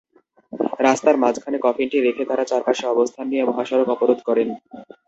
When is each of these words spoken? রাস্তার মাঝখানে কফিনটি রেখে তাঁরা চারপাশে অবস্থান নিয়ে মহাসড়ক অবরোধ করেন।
রাস্তার 0.79 1.15
মাঝখানে 1.17 1.57
কফিনটি 1.61 1.97
রেখে 1.99 2.23
তাঁরা 2.29 2.45
চারপাশে 2.51 2.85
অবস্থান 2.87 3.25
নিয়ে 3.29 3.47
মহাসড়ক 3.49 3.87
অবরোধ 3.95 4.19
করেন। 4.27 4.49